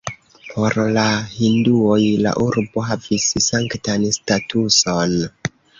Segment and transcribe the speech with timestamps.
[0.53, 1.03] Por la
[1.33, 5.19] hinduoj la urbo havis sanktan statuson.